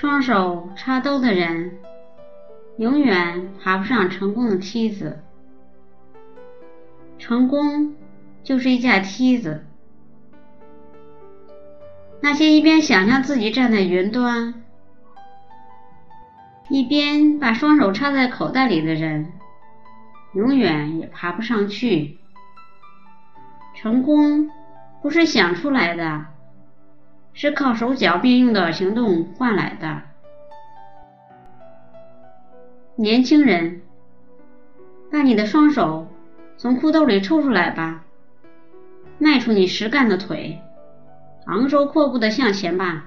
[0.00, 1.76] 双手插兜的人，
[2.76, 5.24] 永远爬不上成功的梯子。
[7.18, 7.96] 成功
[8.44, 9.66] 就是一架梯子。
[12.20, 14.62] 那些一边想象自己站在云端，
[16.68, 19.32] 一边把双手插在口袋里的人，
[20.32, 22.18] 永远也爬不上去。
[23.74, 24.48] 成功
[25.02, 26.26] 不是想出来的。
[27.32, 30.02] 是靠手脚并用的行动换来的。
[32.96, 33.82] 年轻人，
[35.12, 36.08] 把你的双手
[36.56, 38.02] 从裤兜里抽出来吧，
[39.18, 40.60] 迈出你实干的腿，
[41.46, 43.04] 昂首阔步的向前吧。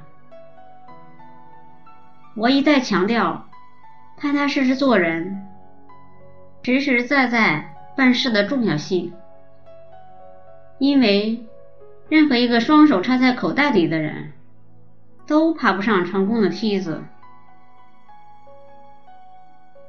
[2.37, 3.47] 我一再强调，
[4.17, 5.45] 踏踏实实做人，
[6.63, 9.11] 实实在在办事的重要性，
[10.79, 11.45] 因为。
[12.11, 14.33] 任何一个双手插在口袋里的人，
[15.27, 17.05] 都爬不上成功的梯子。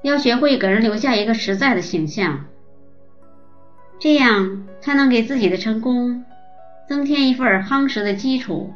[0.03, 2.45] 要学会给人留下一个实在的形象，
[3.99, 6.24] 这样才能给自己的成功
[6.88, 8.73] 增添一份夯实的基础。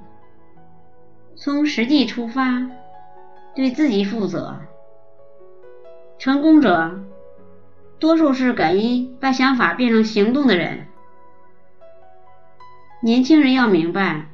[1.37, 2.69] 从实际出发，
[3.55, 4.57] 对自己负责。
[6.19, 6.99] 成功者
[8.01, 10.89] 多数是敢于把想法变成行动的人。
[13.07, 14.27] 年轻人要明白，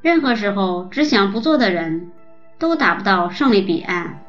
[0.00, 2.12] 任何时候只想不做的人，
[2.56, 4.22] 都达不到胜利彼岸，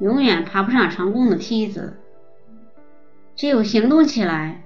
[0.00, 2.00] 永远爬不上成功的梯子。
[3.36, 4.64] 只有行动起来，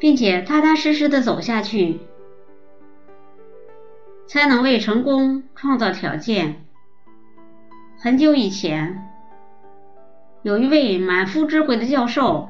[0.00, 2.00] 并且踏踏实实的走下去，
[4.26, 6.64] 才能为成功创造条件。
[8.00, 9.08] 很久以前，
[10.42, 12.48] 有一位满腹智慧的教授。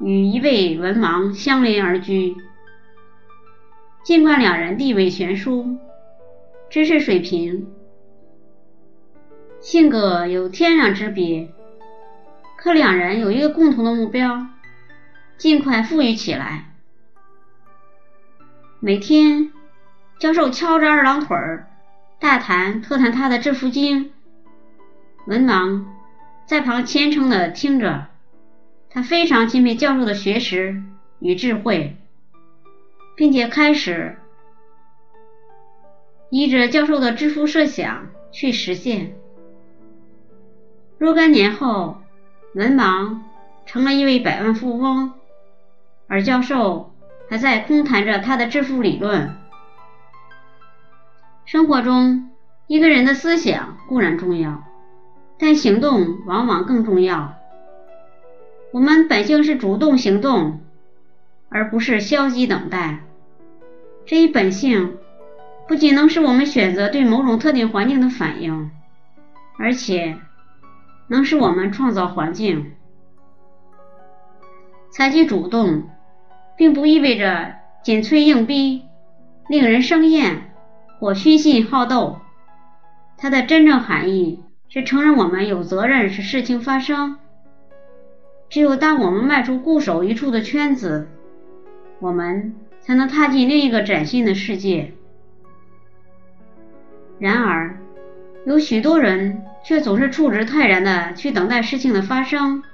[0.00, 2.34] 与一位文盲相邻而居，
[4.02, 5.76] 尽管两人地位悬殊，
[6.70, 7.66] 知识水平、
[9.60, 11.52] 性格有天壤之别，
[12.56, 14.46] 可两人有一个共同的目标：
[15.36, 16.70] 尽快富裕起来。
[18.80, 19.52] 每天，
[20.18, 21.68] 教授翘着二郎腿儿，
[22.18, 24.06] 大谈特谈他的《致富经》，
[25.26, 25.84] 文盲
[26.46, 28.09] 在旁虔诚的听着。
[28.92, 30.82] 他非常钦佩教授的学识
[31.20, 31.96] 与智慧，
[33.16, 34.18] 并且开始
[36.28, 39.14] 依着教授的致富设想去实现。
[40.98, 42.02] 若干年后，
[42.54, 43.18] 文盲
[43.64, 45.12] 成了一位百万富翁，
[46.08, 46.92] 而教授
[47.28, 49.36] 还在空谈着他的致富理论。
[51.44, 52.30] 生活中，
[52.66, 54.64] 一个人的思想固然重要，
[55.38, 57.39] 但行动往往更重要。
[58.72, 60.60] 我们本性是主动行动，
[61.48, 63.00] 而不是消极等待。
[64.06, 64.96] 这一本性
[65.66, 68.70] 不仅能使我们选择对某种特定环境的反应，
[69.58, 70.16] 而且
[71.08, 72.72] 能使我们创造环境。
[74.90, 75.88] 采取主动，
[76.56, 78.82] 并不意味着紧催硬逼、
[79.48, 80.52] 令人生厌
[80.98, 82.20] 或虚心好斗。
[83.16, 87.18] 它的真正含义是承认我们有责任使事情发生。
[88.50, 91.08] 只有当我们迈出固守一处的圈子，
[92.00, 94.92] 我们才能踏进另一个崭新的世界。
[97.20, 97.78] 然而，
[98.44, 102.64] 有许多人却总是处之泰然的去等待事情的发生，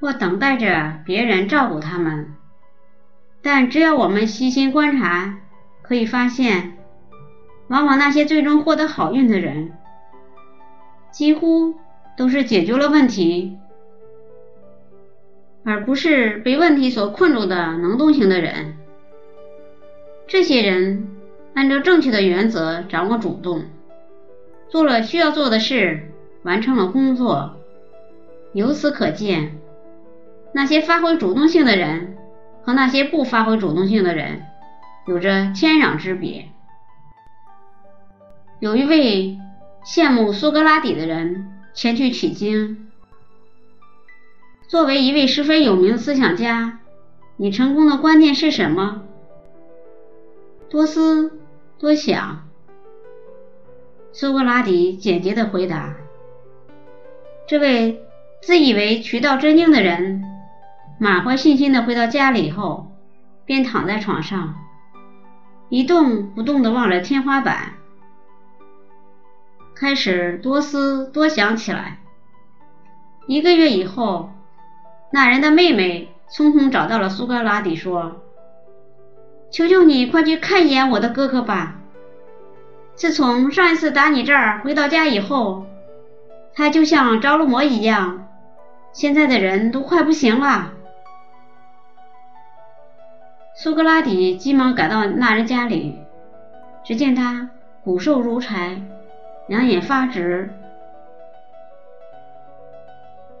[0.00, 2.34] 或等待着别人照顾他们。
[3.40, 5.36] 但只要我们细心观察，
[5.82, 6.76] 可以发现，
[7.68, 9.72] 往往那些最终获得好运的人，
[11.12, 11.76] 几乎
[12.16, 13.56] 都是解决了问题。
[15.68, 18.78] 而不是被问题所困住的能动性的人。
[20.26, 21.08] 这些人
[21.52, 23.64] 按照正确的原则掌握主动，
[24.70, 26.10] 做了需要做的事，
[26.42, 27.56] 完成了工作。
[28.54, 29.58] 由此可见，
[30.54, 32.16] 那些发挥主动性的人
[32.62, 34.44] 和那些不发挥主动性的人
[35.06, 36.46] 有着天壤之别。
[38.58, 39.36] 有一位
[39.84, 42.87] 羡慕苏格拉底的人前去取经。
[44.68, 46.80] 作为一位十分有名的思想家，
[47.38, 49.02] 你成功的关键是什么？
[50.68, 51.40] 多思
[51.78, 52.46] 多想。
[54.12, 55.96] 苏格拉底简洁的回答。
[57.46, 58.02] 这位
[58.42, 60.22] 自以为渠道真经的人，
[61.00, 62.92] 满怀信心的回到家里后，
[63.46, 64.54] 便躺在床上，
[65.70, 67.72] 一动不动的望着天花板，
[69.74, 72.00] 开始多思多想起来。
[73.26, 74.28] 一个月以后。
[75.10, 78.22] 那人的妹妹匆匆找到了苏格拉底，说
[79.50, 81.76] ：“求求你快去看一眼我的哥哥吧。”
[82.94, 85.66] 自从上一次打你这儿回到家以后，
[86.52, 88.28] 他就像着了魔一样，
[88.92, 90.72] 现在的人都快不行了。
[93.54, 95.98] 苏格拉底急忙赶到那人家里，
[96.84, 97.50] 只见他
[97.84, 98.82] 骨瘦如柴，
[99.46, 100.50] 两眼发直，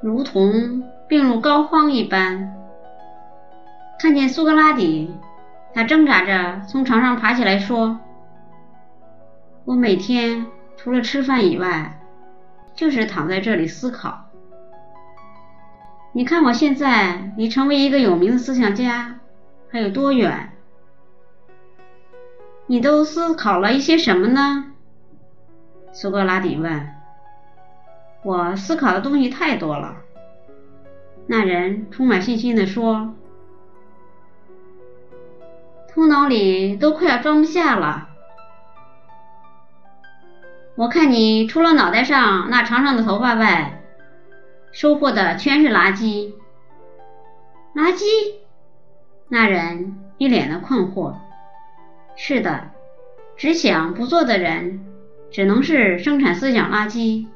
[0.00, 2.54] 如同病入膏肓一般。
[3.98, 5.12] 看见苏格拉底，
[5.74, 7.98] 他挣扎着从床上爬起来说
[9.64, 10.46] ：“我每天
[10.76, 12.00] 除了吃饭以外，
[12.74, 14.26] 就是躺在这里思考。
[16.12, 19.14] 你看我现在离成为一个有名的思想家。”
[19.70, 20.52] 还有多远？
[22.66, 24.72] 你都思考了一些什么呢？
[25.92, 26.88] 苏格拉底问。
[28.22, 29.96] 我思考的东西太多了。
[31.30, 33.14] 那人充满信心地说。
[35.90, 38.08] 头脑里都快要装不下了。
[40.76, 43.82] 我看你除了脑袋上那长长的头发外，
[44.70, 46.32] 收获的全是垃圾。
[47.74, 48.04] 垃圾？
[49.28, 51.16] 那人一脸的困惑。
[52.16, 52.70] 是的，
[53.36, 54.86] 只想不做的人，
[55.30, 57.26] 只能是生产思想垃圾。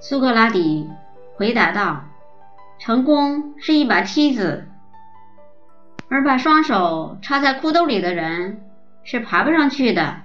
[0.00, 0.88] 苏格拉底
[1.40, 2.04] 回答道
[2.78, 4.68] ：“成功是一把梯子，
[6.10, 8.60] 而把双手插在裤兜里的人
[9.04, 10.20] 是爬不上去的。”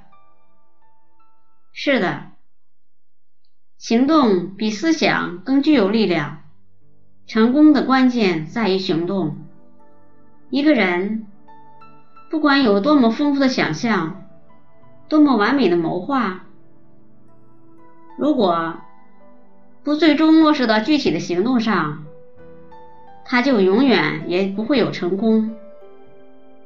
[1.72, 2.32] 是的，
[3.78, 6.42] 行动比思想更具有力量。
[7.26, 9.38] 成功的关键在于行动。
[10.50, 11.28] 一个人
[12.30, 14.26] 不管有多么丰富的想象，
[15.08, 16.42] 多么完美的谋划，
[18.18, 18.82] 如果
[19.86, 22.04] 不最终落实到具体的行动上，
[23.24, 25.56] 他就永远也不会有成功。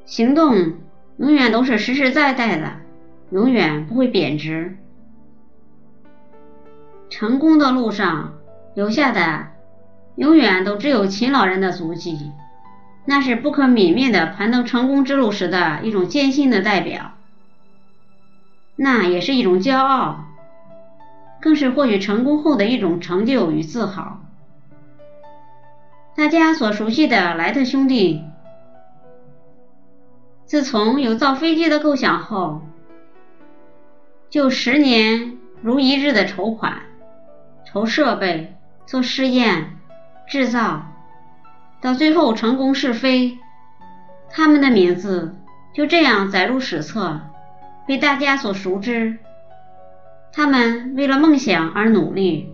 [0.06, 0.72] 行动
[1.18, 2.72] 永远都是实实在在的，
[3.30, 4.78] 永远不会贬值。
[7.10, 8.38] 成功的路上
[8.74, 9.48] 留下的，
[10.16, 12.18] 永远都只有勤劳人的足迹。
[13.04, 17.12] 那是不可泯灭的攀登成功之路时的一种艰辛的代表，
[18.76, 20.24] 那也是一种骄傲，
[21.40, 24.20] 更是获取成功后的一种成就与自豪。
[26.16, 28.22] 大家所熟悉的莱特兄弟，
[30.44, 32.62] 自从有造飞机的构想后，
[34.28, 36.82] 就十年如一日的筹款、
[37.64, 38.54] 筹设备、
[38.84, 39.78] 做试验、
[40.28, 40.86] 制造。
[41.80, 43.38] 到最后成功试飞，
[44.28, 45.34] 他们的名字
[45.72, 47.20] 就这样载入史册，
[47.86, 49.16] 被大家所熟知。
[50.32, 52.52] 他们为了梦想而努力，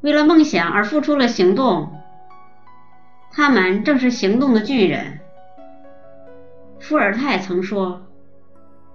[0.00, 1.92] 为了梦想而付出了行动。
[3.32, 5.20] 他们正是行动的巨人。
[6.80, 8.06] 伏尔泰曾说：“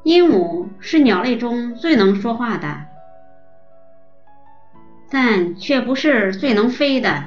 [0.01, 2.85] 鹦鹉是鸟类中最能说话的，
[5.11, 7.25] 但却不是最能飞的。”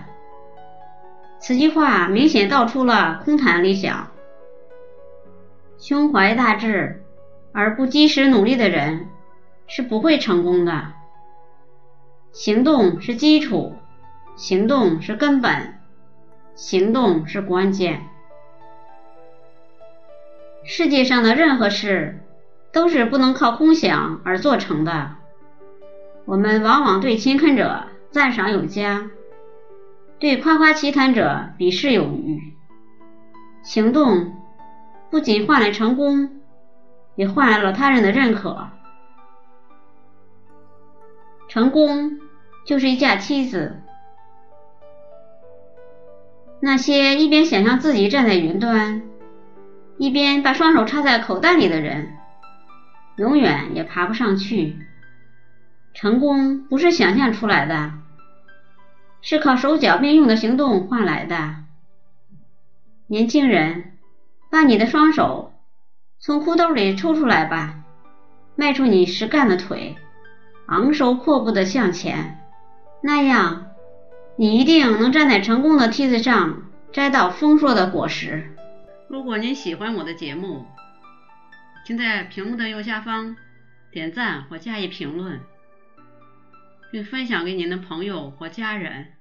[1.38, 4.08] 此句话明显道出了空谈理想。
[5.78, 7.04] 胸怀大志
[7.52, 9.08] 而不及时努力的人
[9.66, 10.92] 是不会成功的。
[12.32, 13.76] 行动是基础，
[14.36, 15.78] 行动是根本，
[16.54, 18.02] 行动是关键。
[20.64, 22.20] 世界上的任何事
[22.72, 25.16] 都是不能靠空想而做成的。
[26.24, 29.10] 我们往往对勤恳者赞赏有加。
[30.18, 32.40] 对夸夸其谈者鄙视有余。
[33.62, 34.32] 行动
[35.10, 36.40] 不仅换来成功，
[37.14, 38.68] 也换来了他人的认可。
[41.54, 42.18] 成功
[42.66, 43.76] 就是一架梯子。
[46.58, 49.02] 那些一边想象自己站在云端，
[49.96, 52.12] 一边把双手插在口袋里的人，
[53.18, 54.76] 永远也爬不上去。
[55.92, 57.92] 成功不是想象出来的。
[59.22, 61.54] 是靠手脚并用的行动换来的。
[63.06, 63.92] 年轻人，
[64.50, 65.52] 把你的双手
[66.18, 67.84] 从裤兜里抽出来吧，
[68.56, 69.94] 迈出你实干的腿，
[70.66, 72.40] 昂首阔步的向前，
[73.02, 73.70] 那样
[74.36, 78.56] 你一定能站在成功的梯子上，摘到丰硕的果实。
[79.08, 80.64] 如果您喜欢我的节目，
[81.86, 83.36] 请在屏幕的右下方
[83.90, 85.40] 点赞或加以评论。
[86.94, 89.13] 并分享给您的朋友或家人。